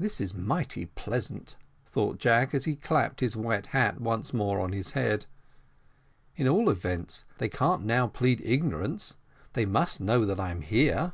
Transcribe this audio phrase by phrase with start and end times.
[0.00, 1.54] "This is mighty pleasant,"
[1.86, 5.26] thought Jack, as he clapped his wet hat once more on his head:
[6.36, 9.14] "at all events, they can't now plead ignorance;
[9.52, 11.12] they must know that I'm here."